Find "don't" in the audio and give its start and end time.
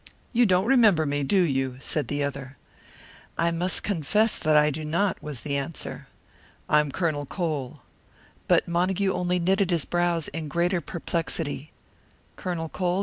0.47-0.65